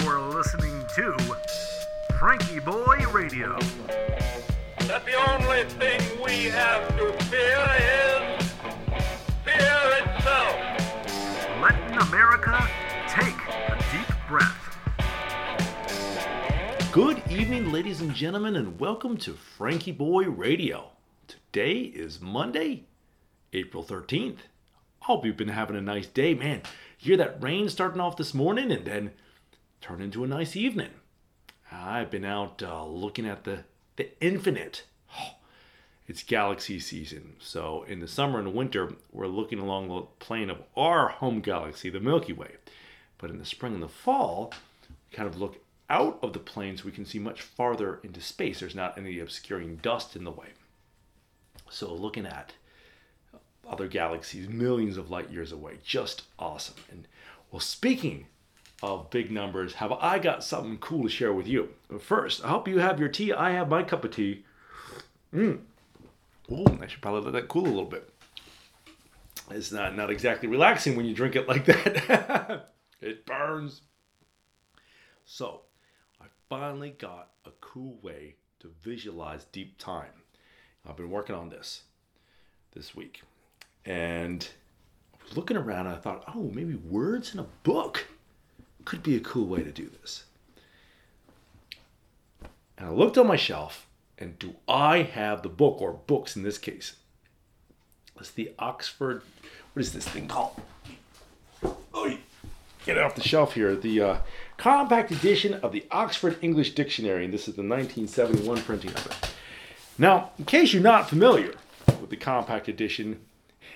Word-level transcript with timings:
You're 0.00 0.20
listening 0.20 0.86
to 0.94 1.12
FrankieBoi 2.12 3.12
Radio. 3.12 3.58
that 4.88 5.04
the 5.04 5.12
only 5.30 5.64
thing 5.64 6.00
we 6.24 6.44
have 6.44 6.88
to 6.96 7.12
fear 7.24 7.60
is 7.76 8.52
fear 9.44 9.82
itself. 10.00 10.56
Letting 11.60 11.98
America 12.08 12.66
take 13.06 13.36
a 13.68 13.76
deep 13.92 14.16
breath. 14.30 14.78
Good 16.90 17.22
evening, 17.30 17.70
ladies 17.70 18.00
and 18.00 18.14
gentlemen, 18.14 18.56
and 18.56 18.80
welcome 18.80 19.18
to 19.18 19.36
FrankieBoi 19.58 20.34
Radio. 20.34 20.92
Today 21.28 21.80
is 21.80 22.18
Monday, 22.18 22.84
April 23.52 23.84
13th. 23.84 24.38
I 24.38 25.04
Hope 25.04 25.26
you've 25.26 25.36
been 25.36 25.48
having 25.48 25.76
a 25.76 25.82
nice 25.82 26.06
day, 26.06 26.32
man. 26.32 26.62
You 26.98 27.08
hear 27.08 27.16
that 27.18 27.42
rain 27.42 27.68
starting 27.68 28.00
off 28.00 28.16
this 28.16 28.32
morning 28.32 28.72
and 28.72 28.86
then 28.86 29.10
turn 29.82 30.00
into 30.00 30.22
a 30.22 30.28
nice 30.28 30.54
evening. 30.54 30.90
I've 31.70 32.10
been 32.10 32.24
out 32.24 32.62
uh, 32.62 32.86
looking 32.86 33.26
at 33.26 33.44
the, 33.44 33.64
the 33.96 34.10
infinite. 34.24 34.84
it's 36.06 36.22
galaxy 36.22 36.78
season. 36.78 37.34
So 37.40 37.84
in 37.88 37.98
the 37.98 38.08
summer 38.08 38.38
and 38.38 38.54
winter, 38.54 38.94
we're 39.10 39.26
looking 39.26 39.58
along 39.58 39.88
the 39.88 40.02
plane 40.24 40.50
of 40.50 40.62
our 40.76 41.08
home 41.08 41.40
galaxy, 41.40 41.90
the 41.90 42.00
Milky 42.00 42.32
Way. 42.32 42.52
But 43.18 43.30
in 43.30 43.38
the 43.38 43.44
spring 43.44 43.74
and 43.74 43.82
the 43.82 43.88
fall, 43.88 44.54
we 44.88 45.16
kind 45.16 45.28
of 45.28 45.38
look 45.38 45.58
out 45.90 46.18
of 46.22 46.32
the 46.32 46.38
plane 46.38 46.76
so 46.76 46.84
we 46.84 46.92
can 46.92 47.04
see 47.04 47.18
much 47.18 47.42
farther 47.42 48.00
into 48.04 48.20
space. 48.20 48.60
There's 48.60 48.74
not 48.74 48.96
any 48.96 49.18
obscuring 49.18 49.76
dust 49.76 50.14
in 50.14 50.22
the 50.24 50.30
way. 50.30 50.48
So 51.70 51.92
looking 51.92 52.26
at 52.26 52.52
other 53.68 53.88
galaxies 53.88 54.48
millions 54.48 54.96
of 54.96 55.10
light 55.10 55.30
years 55.30 55.50
away, 55.50 55.78
just 55.84 56.22
awesome. 56.38 56.76
And 56.90 57.08
well, 57.50 57.60
speaking 57.60 58.26
of 58.82 59.10
big 59.10 59.30
numbers, 59.30 59.74
have 59.74 59.92
I 59.92 60.18
got 60.18 60.42
something 60.42 60.78
cool 60.78 61.04
to 61.04 61.08
share 61.08 61.32
with 61.32 61.46
you? 61.46 61.70
But 61.88 62.02
first, 62.02 62.44
I 62.44 62.48
hope 62.48 62.66
you 62.66 62.78
have 62.78 62.98
your 62.98 63.08
tea. 63.08 63.32
I 63.32 63.52
have 63.52 63.68
my 63.68 63.82
cup 63.82 64.04
of 64.04 64.10
tea. 64.10 64.44
Mm. 65.32 65.60
Ooh, 66.50 66.78
I 66.80 66.86
should 66.86 67.00
probably 67.00 67.22
let 67.22 67.32
that 67.34 67.48
cool 67.48 67.64
a 67.64 67.68
little 67.68 67.84
bit. 67.84 68.12
It's 69.50 69.72
not, 69.72 69.96
not 69.96 70.10
exactly 70.10 70.48
relaxing 70.48 70.96
when 70.96 71.06
you 71.06 71.14
drink 71.14 71.36
it 71.36 71.48
like 71.48 71.64
that. 71.66 72.72
it 73.00 73.24
burns. 73.24 73.82
So, 75.24 75.62
I 76.20 76.26
finally 76.48 76.90
got 76.90 77.30
a 77.44 77.50
cool 77.60 77.98
way 78.02 78.36
to 78.60 78.70
visualize 78.82 79.44
deep 79.52 79.78
time. 79.78 80.10
I've 80.88 80.96
been 80.96 81.10
working 81.10 81.36
on 81.36 81.48
this 81.48 81.82
this 82.74 82.94
week. 82.94 83.22
And 83.84 84.48
I 85.14 85.24
was 85.24 85.36
looking 85.36 85.56
around 85.56 85.86
and 85.86 85.96
I 85.96 85.98
thought, 85.98 86.24
oh, 86.34 86.50
maybe 86.52 86.74
words 86.74 87.32
in 87.32 87.40
a 87.40 87.46
book 87.62 87.91
could 88.84 89.02
be 89.02 89.16
a 89.16 89.20
cool 89.20 89.46
way 89.46 89.62
to 89.62 89.72
do 89.72 89.90
this. 90.00 90.24
And 92.76 92.88
I 92.88 92.90
looked 92.90 93.18
on 93.18 93.26
my 93.26 93.36
shelf, 93.36 93.86
and 94.18 94.38
do 94.38 94.56
I 94.68 95.02
have 95.02 95.42
the 95.42 95.48
book, 95.48 95.80
or 95.80 95.92
books 95.92 96.36
in 96.36 96.42
this 96.42 96.58
case? 96.58 96.94
It's 98.18 98.30
the 98.30 98.52
Oxford, 98.58 99.22
what 99.72 99.80
is 99.80 99.92
this 99.92 100.06
thing 100.06 100.28
called? 100.28 100.60
Oh, 101.92 102.16
get 102.86 102.96
it 102.96 103.02
off 103.02 103.16
the 103.16 103.22
shelf 103.22 103.54
here. 103.54 103.74
The 103.74 104.00
uh, 104.00 104.18
compact 104.56 105.10
edition 105.10 105.54
of 105.54 105.72
the 105.72 105.84
Oxford 105.90 106.38
English 106.40 106.74
Dictionary, 106.74 107.24
and 107.24 107.34
this 107.34 107.48
is 107.48 107.56
the 107.56 107.62
1971 107.62 108.62
printing 108.62 108.90
of 108.90 109.06
it. 109.06 109.30
Now, 109.98 110.30
in 110.38 110.44
case 110.44 110.72
you're 110.72 110.82
not 110.82 111.08
familiar 111.08 111.54
with 112.00 112.10
the 112.10 112.16
compact 112.16 112.68
edition, 112.68 113.20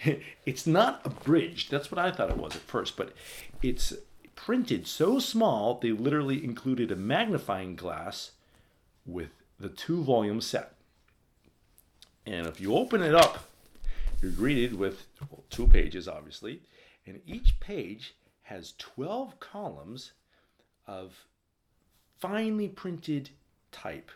it's 0.46 0.66
not 0.66 1.00
abridged. 1.04 1.70
That's 1.70 1.90
what 1.90 1.98
I 1.98 2.12
thought 2.12 2.30
it 2.30 2.36
was 2.36 2.54
at 2.54 2.62
first, 2.62 2.96
but 2.96 3.12
it's 3.60 3.92
printed 4.38 4.86
so 4.86 5.18
small 5.18 5.80
they 5.80 5.90
literally 5.90 6.44
included 6.44 6.92
a 6.92 6.96
magnifying 6.96 7.74
glass 7.74 8.30
with 9.04 9.30
the 9.58 9.68
two 9.68 10.04
volume 10.04 10.40
set. 10.40 10.74
And 12.24 12.46
if 12.46 12.60
you 12.60 12.74
open 12.74 13.02
it 13.02 13.16
up, 13.16 13.50
you're 14.22 14.30
greeted 14.30 14.78
with 14.78 15.06
well, 15.28 15.42
two 15.50 15.66
pages, 15.66 16.06
obviously, 16.06 16.62
and 17.04 17.20
each 17.26 17.58
page 17.58 18.14
has 18.42 18.74
12 18.78 19.40
columns 19.40 20.12
of 20.86 21.24
finely 22.18 22.68
printed 22.68 23.30
type. 23.72 24.10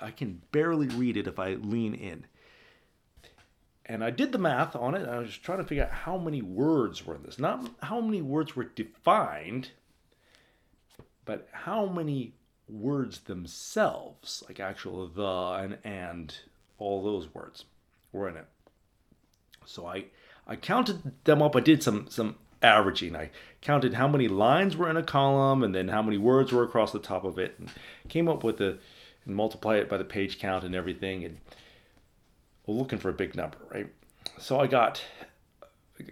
I 0.00 0.12
can 0.12 0.42
barely 0.52 0.86
read 0.86 1.16
it 1.16 1.26
if 1.26 1.40
I 1.40 1.54
lean 1.54 1.92
in. 1.92 2.26
And 3.88 4.02
I 4.02 4.10
did 4.10 4.32
the 4.32 4.38
math 4.38 4.74
on 4.74 4.96
it. 4.96 5.08
I 5.08 5.18
was 5.18 5.36
trying 5.38 5.58
to 5.58 5.64
figure 5.64 5.84
out 5.84 5.92
how 5.92 6.18
many 6.18 6.42
words 6.42 7.06
were 7.06 7.14
in 7.14 7.22
this. 7.22 7.38
Not 7.38 7.70
how 7.82 8.00
many 8.00 8.20
words 8.20 8.56
were 8.56 8.64
defined, 8.64 9.70
but 11.24 11.48
how 11.52 11.86
many 11.86 12.34
words 12.68 13.20
themselves, 13.20 14.42
like 14.48 14.58
actual 14.58 15.06
the 15.06 15.62
and 15.62 15.78
and, 15.84 16.36
all 16.78 17.02
those 17.02 17.32
words, 17.32 17.64
were 18.10 18.28
in 18.28 18.36
it. 18.36 18.46
So 19.64 19.86
I 19.86 20.06
I 20.48 20.56
counted 20.56 21.12
them 21.24 21.40
up. 21.40 21.54
I 21.54 21.60
did 21.60 21.80
some 21.82 22.08
some 22.10 22.36
averaging. 22.62 23.14
I 23.14 23.30
counted 23.60 23.94
how 23.94 24.08
many 24.08 24.26
lines 24.26 24.76
were 24.76 24.90
in 24.90 24.96
a 24.96 25.02
column 25.02 25.62
and 25.62 25.74
then 25.74 25.88
how 25.88 26.02
many 26.02 26.18
words 26.18 26.50
were 26.50 26.64
across 26.64 26.90
the 26.90 26.98
top 26.98 27.22
of 27.24 27.38
it, 27.38 27.54
and 27.58 27.70
came 28.08 28.28
up 28.28 28.42
with 28.42 28.56
the 28.58 28.78
and 29.24 29.36
multiply 29.36 29.76
it 29.76 29.88
by 29.88 29.96
the 29.96 30.04
page 30.04 30.40
count 30.40 30.64
and 30.64 30.74
everything. 30.74 31.24
And 31.24 31.38
looking 32.72 32.98
for 32.98 33.08
a 33.08 33.14
big 33.14 33.34
number, 33.34 33.58
right? 33.70 33.88
So 34.38 34.60
I 34.60 34.66
got 34.66 35.02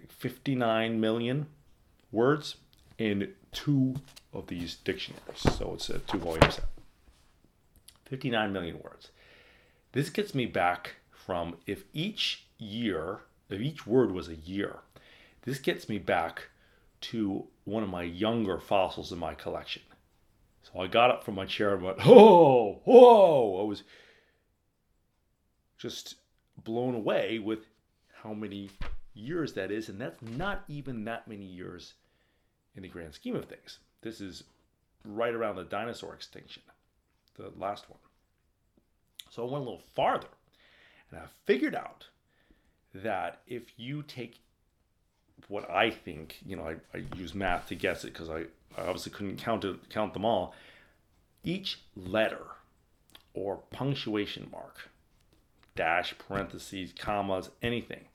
59 0.09 0.99
million 0.99 1.47
words 2.11 2.55
in 2.97 3.33
two 3.51 3.95
of 4.33 4.47
these 4.47 4.75
dictionaries. 4.75 5.41
So 5.57 5.73
it's 5.73 5.89
a 5.89 5.99
two 5.99 6.17
volume 6.17 6.51
set. 6.51 6.65
59 8.05 8.53
million 8.53 8.79
words. 8.81 9.09
This 9.91 10.09
gets 10.09 10.35
me 10.35 10.45
back 10.45 10.95
from 11.11 11.55
if 11.65 11.83
each 11.93 12.45
year, 12.57 13.21
if 13.49 13.61
each 13.61 13.87
word 13.87 14.11
was 14.11 14.27
a 14.27 14.35
year, 14.35 14.79
this 15.43 15.59
gets 15.59 15.89
me 15.89 15.97
back 15.97 16.49
to 17.01 17.45
one 17.63 17.83
of 17.83 17.89
my 17.89 18.03
younger 18.03 18.59
fossils 18.59 19.11
in 19.11 19.19
my 19.19 19.33
collection. 19.33 19.81
So 20.63 20.79
I 20.79 20.87
got 20.87 21.11
up 21.11 21.23
from 21.23 21.35
my 21.35 21.45
chair 21.45 21.73
and 21.73 21.83
went, 21.83 22.01
whoa, 22.01 22.81
whoa. 22.83 23.61
I 23.61 23.63
was 23.63 23.83
just 25.77 26.15
blown 26.63 26.95
away 26.95 27.39
with 27.39 27.59
how 28.23 28.33
many 28.33 28.69
years 29.13 29.53
that 29.53 29.71
is. 29.71 29.89
And 29.89 29.99
that's 29.99 30.21
not 30.21 30.63
even 30.67 31.05
that 31.05 31.27
many 31.27 31.45
years 31.45 31.93
in 32.75 32.83
the 32.83 32.89
grand 32.89 33.13
scheme 33.13 33.35
of 33.35 33.45
things. 33.45 33.79
This 34.01 34.21
is 34.21 34.43
right 35.03 35.33
around 35.33 35.55
the 35.55 35.63
dinosaur 35.63 36.13
extinction, 36.13 36.63
the 37.37 37.51
last 37.57 37.89
one. 37.89 37.99
So 39.29 39.43
I 39.43 39.51
went 39.51 39.63
a 39.63 39.65
little 39.65 39.83
farther 39.93 40.27
and 41.11 41.19
I 41.19 41.25
figured 41.45 41.75
out 41.75 42.07
that 42.93 43.41
if 43.47 43.63
you 43.77 44.03
take 44.03 44.39
what 45.47 45.69
I 45.69 45.89
think, 45.89 46.37
you 46.45 46.55
know, 46.55 46.63
I, 46.63 46.75
I 46.97 47.03
use 47.17 47.35
math 47.35 47.67
to 47.67 47.75
guess 47.75 48.03
it 48.03 48.13
because 48.13 48.29
I, 48.29 48.45
I 48.77 48.87
obviously 48.87 49.11
couldn't 49.11 49.37
count 49.37 49.65
it, 49.65 49.89
count 49.89 50.13
them 50.13 50.25
all. 50.25 50.55
Each 51.43 51.79
letter 51.95 52.41
or 53.33 53.57
punctuation 53.69 54.47
mark, 54.51 54.89
dash, 55.75 56.15
parentheses, 56.17 56.93
commas, 56.97 57.49
anything, 57.61 58.05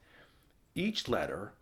each 0.74 1.08
letter 1.08 1.52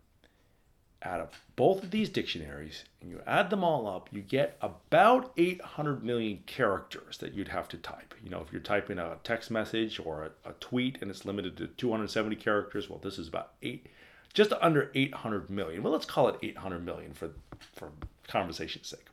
out 1.01 1.21
of 1.21 1.29
both 1.55 1.83
of 1.83 1.91
these 1.91 2.09
dictionaries 2.09 2.83
and 3.01 3.09
you 3.09 3.21
add 3.25 3.49
them 3.49 3.63
all 3.63 3.87
up, 3.87 4.09
you 4.11 4.21
get 4.21 4.57
about 4.61 5.31
800 5.37 6.03
million 6.03 6.43
characters 6.45 7.17
that 7.19 7.33
you'd 7.33 7.47
have 7.47 7.69
to 7.69 7.77
type. 7.77 8.13
You 8.23 8.29
know, 8.29 8.41
if 8.41 8.51
you're 8.51 8.61
typing 8.61 8.99
a 8.99 9.17
text 9.23 9.49
message 9.49 9.99
or 10.03 10.31
a, 10.45 10.49
a 10.49 10.53
tweet 10.53 10.97
and 11.01 11.09
it's 11.09 11.25
limited 11.25 11.55
to 11.57 11.67
270 11.67 12.35
characters, 12.35 12.89
well, 12.89 12.99
this 12.99 13.17
is 13.17 13.27
about 13.27 13.53
eight, 13.63 13.87
just 14.33 14.51
under 14.61 14.91
800 14.93 15.49
million. 15.49 15.83
Well, 15.83 15.93
let's 15.93 16.05
call 16.05 16.27
it 16.27 16.35
800 16.41 16.85
million 16.85 17.13
for, 17.13 17.31
for 17.73 17.91
conversation's 18.27 18.87
sake. 18.87 19.05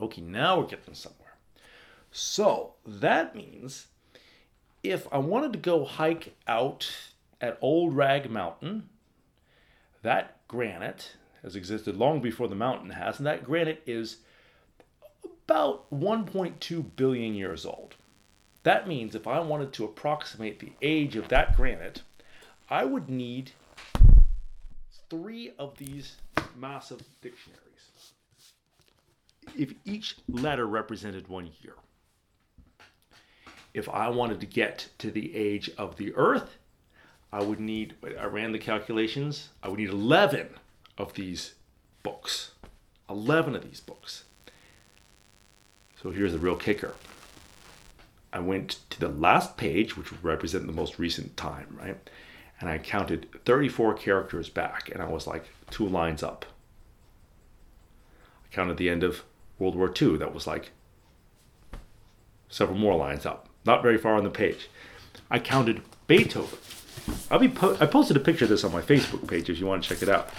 Okay, 0.00 0.20
now 0.22 0.58
we're 0.58 0.66
getting 0.66 0.94
somewhere. 0.94 1.36
So 2.10 2.74
that 2.84 3.36
means 3.36 3.86
if 4.90 5.06
I 5.12 5.18
wanted 5.18 5.52
to 5.52 5.58
go 5.58 5.84
hike 5.84 6.34
out 6.46 6.90
at 7.40 7.58
Old 7.60 7.96
Rag 7.96 8.30
Mountain, 8.30 8.88
that 10.02 10.36
granite 10.48 11.16
has 11.42 11.56
existed 11.56 11.96
long 11.96 12.20
before 12.20 12.48
the 12.48 12.54
mountain 12.54 12.90
has, 12.90 13.18
and 13.18 13.26
that 13.26 13.44
granite 13.44 13.82
is 13.86 14.18
about 15.48 15.90
1.2 15.90 16.84
billion 16.96 17.34
years 17.34 17.64
old. 17.64 17.94
That 18.62 18.88
means 18.88 19.14
if 19.14 19.28
I 19.28 19.38
wanted 19.40 19.72
to 19.74 19.84
approximate 19.84 20.58
the 20.58 20.72
age 20.82 21.14
of 21.14 21.28
that 21.28 21.56
granite, 21.56 22.02
I 22.68 22.84
would 22.84 23.08
need 23.08 23.52
three 25.08 25.52
of 25.58 25.78
these 25.78 26.16
massive 26.56 27.00
dictionaries. 27.22 27.60
If 29.56 29.72
each 29.84 30.16
letter 30.28 30.66
represented 30.66 31.28
one 31.28 31.50
year. 31.60 31.74
If 33.76 33.90
I 33.90 34.08
wanted 34.08 34.40
to 34.40 34.46
get 34.46 34.88
to 35.00 35.10
the 35.10 35.36
age 35.36 35.70
of 35.76 35.98
the 35.98 36.14
earth, 36.14 36.56
I 37.30 37.42
would 37.42 37.60
need, 37.60 37.94
I 38.18 38.24
ran 38.24 38.52
the 38.52 38.58
calculations, 38.58 39.50
I 39.62 39.68
would 39.68 39.78
need 39.78 39.90
11 39.90 40.48
of 40.96 41.12
these 41.12 41.56
books. 42.02 42.52
11 43.10 43.54
of 43.54 43.62
these 43.62 43.80
books. 43.80 44.24
So 46.00 46.10
here's 46.10 46.32
the 46.32 46.38
real 46.38 46.56
kicker. 46.56 46.94
I 48.32 48.38
went 48.38 48.78
to 48.88 48.98
the 48.98 49.10
last 49.10 49.58
page, 49.58 49.94
which 49.94 50.10
would 50.10 50.24
represent 50.24 50.66
the 50.66 50.72
most 50.72 50.98
recent 50.98 51.36
time, 51.36 51.78
right? 51.78 51.98
And 52.58 52.70
I 52.70 52.78
counted 52.78 53.28
34 53.44 53.92
characters 53.92 54.48
back, 54.48 54.88
and 54.90 55.02
I 55.02 55.06
was 55.06 55.26
like 55.26 55.50
two 55.70 55.86
lines 55.86 56.22
up. 56.22 56.46
I 58.42 58.54
counted 58.54 58.78
the 58.78 58.88
end 58.88 59.02
of 59.02 59.22
World 59.58 59.76
War 59.76 59.92
II, 60.00 60.16
that 60.16 60.32
was 60.32 60.46
like 60.46 60.70
several 62.48 62.78
more 62.78 62.96
lines 62.96 63.26
up, 63.26 63.50
not 63.66 63.82
very 63.82 63.98
far 63.98 64.14
on 64.14 64.24
the 64.24 64.30
page. 64.30 64.68
I 65.30 65.38
counted 65.38 65.82
Beethoven. 66.06 66.58
I'll 67.30 67.38
be 67.38 67.48
po- 67.48 67.76
I 67.80 67.86
posted 67.86 68.16
a 68.16 68.20
picture 68.20 68.44
of 68.44 68.50
this 68.50 68.64
on 68.64 68.72
my 68.72 68.82
Facebook 68.82 69.28
page 69.28 69.48
if 69.50 69.58
you 69.58 69.66
want 69.66 69.82
to 69.82 69.88
check 69.88 70.02
it 70.02 70.08
out. 70.08 70.30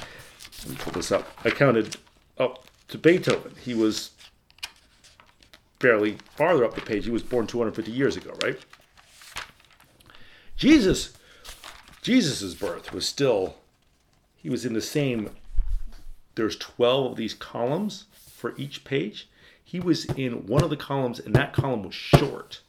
Let 0.63 0.69
me 0.69 0.75
pull 0.79 0.93
this 0.93 1.11
up. 1.11 1.27
I 1.43 1.49
counted 1.49 1.97
up 2.37 2.65
to 2.89 2.97
Beethoven. 2.97 3.53
He 3.61 3.73
was 3.73 4.11
fairly 5.79 6.17
farther 6.35 6.65
up 6.65 6.75
the 6.75 6.81
page. 6.81 7.05
He 7.05 7.11
was 7.11 7.23
born 7.23 7.47
250 7.47 7.91
years 7.91 8.17
ago, 8.17 8.33
right? 8.43 8.59
Jesus, 10.55 11.13
Jesus's 12.01 12.55
birth 12.55 12.91
was 12.91 13.05
still. 13.07 13.57
He 14.35 14.49
was 14.49 14.65
in 14.65 14.73
the 14.73 14.81
same. 14.81 15.31
There's 16.35 16.57
12 16.57 17.11
of 17.11 17.17
these 17.17 17.33
columns 17.33 18.05
for 18.13 18.55
each 18.57 18.83
page. 18.83 19.29
He 19.63 19.79
was 19.79 20.05
in 20.05 20.47
one 20.47 20.63
of 20.63 20.69
the 20.69 20.77
columns, 20.77 21.19
and 21.19 21.35
that 21.35 21.53
column 21.53 21.83
was 21.83 21.93
short 21.93 22.61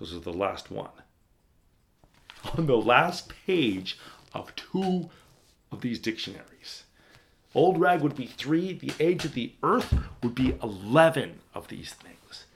because 0.00 0.14
of 0.14 0.24
the 0.24 0.32
last 0.32 0.70
one. 0.70 0.88
On 2.56 2.66
the 2.66 2.76
last 2.76 3.30
page 3.46 3.98
of 4.32 4.56
two 4.56 5.10
of 5.70 5.82
these 5.82 5.98
dictionaries. 5.98 6.84
Old 7.54 7.78
rag 7.78 8.00
would 8.00 8.16
be 8.16 8.26
three, 8.26 8.72
the 8.72 8.92
age 8.98 9.26
of 9.26 9.34
the 9.34 9.52
earth 9.62 9.94
would 10.22 10.34
be 10.34 10.56
11 10.62 11.40
of 11.54 11.68
these 11.68 11.92
things. 11.92 12.46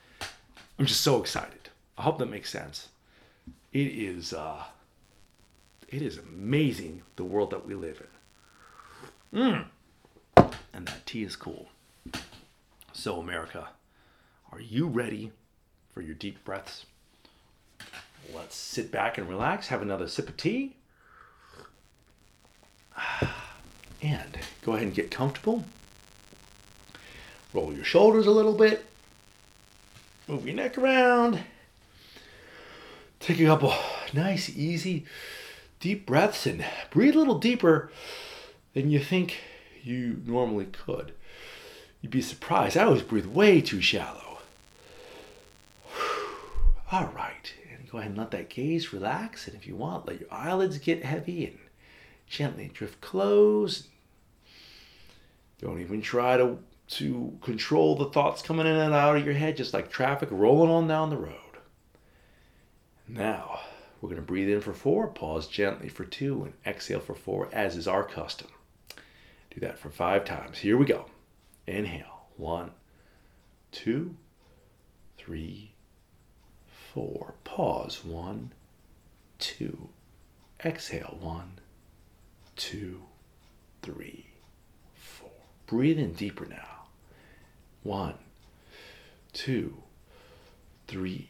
I'm 0.79 0.87
just 0.87 1.03
so 1.03 1.21
excited. 1.21 1.69
I 1.99 2.03
hope 2.03 2.19
that 2.19 2.31
makes 2.31 2.51
sense. 2.51 2.89
It 3.73 3.89
is, 3.89 4.33
uh, 4.33 4.63
it 5.89 6.01
is 6.01 6.17
amazing 6.17 7.03
the 7.17 7.25
world 7.25 7.51
that 7.51 7.67
we 7.67 7.75
live 7.75 8.03
in. 9.33 9.41
Mm. 9.41 9.65
And 10.73 10.87
that 10.87 11.05
tea 11.05 11.25
is 11.25 11.37
cool. 11.37 11.69
So, 12.93 13.21
America, 13.21 13.69
are 14.51 14.61
you 14.61 14.87
ready 14.87 15.33
for 15.93 16.01
your 16.01 16.15
deep 16.15 16.43
breaths? 16.45 16.87
Let's 18.33 18.57
sit 18.57 18.93
back 18.93 19.19
and 19.19 19.29
relax, 19.29 19.69
have 19.69 19.83
another 19.83 20.09
sip 20.09 20.29
of 20.29 20.37
tea, 20.37 20.77
and 24.03 24.39
go 24.63 24.73
ahead 24.73 24.87
and 24.87 24.95
get 24.95 25.11
comfortable. 25.11 25.65
Roll 27.53 27.73
your 27.73 27.85
shoulders 27.85 28.27
a 28.27 28.31
little 28.31 28.55
bit, 28.55 28.85
move 30.29 30.47
your 30.47 30.57
neck 30.57 30.77
around, 30.79 31.41
take 33.21 33.41
a 33.41 33.47
couple 33.47 33.73
nice, 34.13 34.49
easy, 34.49 35.05
deep 35.81 36.07
breaths, 36.07 36.47
and 36.47 36.65
breathe 36.91 37.15
a 37.15 37.19
little 37.19 37.39
deeper 37.39 37.91
than 38.75 38.91
you 38.91 38.99
think 38.99 39.39
you 39.83 40.23
normally 40.27 40.67
could. 40.67 41.13
You'd 42.01 42.11
be 42.11 42.23
surprised. 42.23 42.77
I 42.77 42.85
always 42.85 43.03
breathe 43.03 43.27
way 43.27 43.61
too 43.61 43.81
shallow. 43.81 44.39
All 46.93 47.11
right. 47.15 47.55
Go 47.95 47.99
ahead 47.99 48.11
and 48.11 48.19
let 48.19 48.33
that 48.33 48.51
gaze 48.51 48.93
relax. 48.93 49.47
And 49.47 49.55
if 49.55 49.69
you 49.69 49.77
want, 49.77 50.09
let 50.09 50.19
your 50.19 50.33
eyelids 50.33 50.79
get 50.79 51.05
heavy 51.05 51.47
and 51.47 51.59
gently 52.27 52.69
drift 52.75 53.01
closed. 53.01 53.87
Don't 55.61 55.81
even 55.81 56.03
try 56.03 56.37
to, 56.37 56.59
to 56.89 57.39
control 57.41 57.95
the 57.95 58.11
thoughts 58.11 58.43
coming 58.43 58.67
in 58.67 58.75
and 58.75 58.93
out 58.93 59.17
of 59.17 59.25
your 59.25 59.35
head, 59.35 59.57
just 59.57 59.73
like 59.73 59.93
traffic 59.93 60.29
rolling 60.33 60.73
on 60.73 60.89
down 60.89 61.09
the 61.09 61.17
road. 61.17 61.39
Now, 63.07 63.61
we're 64.01 64.09
going 64.09 64.21
to 64.21 64.27
breathe 64.27 64.51
in 64.51 64.61
for 64.61 64.75
four, 64.75 65.07
pause 65.07 65.47
gently 65.47 65.89
for 65.89 66.05
two, 66.05 66.43
and 66.43 66.55
exhale 66.67 66.99
for 66.99 67.15
four, 67.15 67.49
as 67.53 67.77
is 67.77 67.87
our 67.87 68.03
custom. 68.03 68.49
Do 69.53 69.61
that 69.61 69.79
for 69.79 69.91
five 69.91 70.25
times. 70.25 70.59
Here 70.59 70.77
we 70.77 70.85
go. 70.85 71.07
Inhale. 71.69 72.27
One, 72.37 72.73
two, 73.71 74.17
three, 75.17 75.74
four. 76.95 77.35
Pause. 77.43 78.05
One, 78.05 78.53
two. 79.41 79.89
Exhale. 80.65 81.19
One, 81.21 81.59
two, 82.55 83.03
three, 83.83 84.27
four. 84.95 85.31
Breathe 85.67 85.99
in 85.99 86.13
deeper 86.13 86.47
now. 86.47 86.87
One, 87.83 88.15
two, 89.33 89.83
three, 90.87 91.29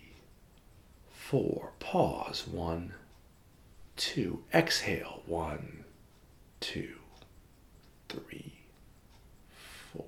four. 1.11 1.73
Pause. 1.81 2.47
One, 2.49 2.93
two. 3.97 4.45
Exhale. 4.53 5.23
One, 5.25 5.85
two, 6.61 6.97
three, 8.11 8.53
four. 9.93 10.05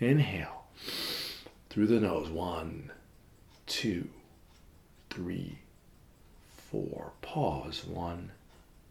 Inhale 0.00 0.64
through 1.70 1.86
the 1.86 2.00
nose. 2.00 2.28
One, 2.28 2.90
two, 3.72 4.06
three, 5.08 5.58
four. 6.70 7.12
Pause. 7.22 7.86
One, 7.86 8.32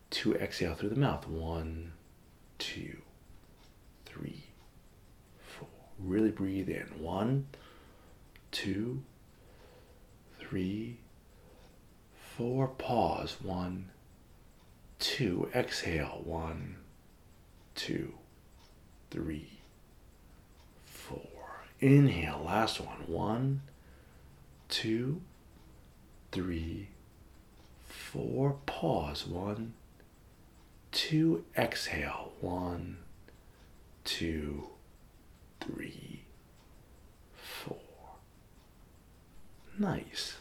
two. 0.09 0.33
Exhale 0.33 0.73
through 0.73 0.89
the 0.89 0.95
mouth. 0.95 1.27
One, 1.27 1.93
two, 2.57 2.97
three, 4.07 4.45
four. 5.37 5.67
Really 5.99 6.31
breathe 6.31 6.67
in. 6.67 6.87
One, 6.97 7.45
two, 8.51 9.03
three, 10.39 10.97
four. 12.35 12.67
Pause. 12.67 13.37
One, 13.43 13.91
two. 14.97 15.47
Exhale. 15.53 16.21
One, 16.23 16.77
two, 17.75 18.15
three, 19.11 19.59
four. 20.85 21.19
Inhale. 21.79 22.41
Last 22.43 22.81
one. 22.81 23.03
One, 23.05 23.61
two, 24.71 25.21
three, 26.31 26.87
four. 27.87 28.57
Pause. 28.65 29.27
One, 29.27 29.73
two. 30.91 31.45
Exhale. 31.55 32.31
One, 32.41 32.97
two, 34.03 34.69
three, 35.59 36.23
four. 37.35 37.77
Nice. 39.77 40.37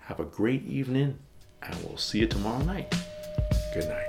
Have 0.00 0.18
a 0.18 0.24
great 0.24 0.64
evening, 0.64 1.18
and 1.62 1.76
we'll 1.84 1.98
see 1.98 2.20
you 2.20 2.26
tomorrow 2.26 2.64
night. 2.64 2.92
Good 3.74 3.88
night. 3.88 4.05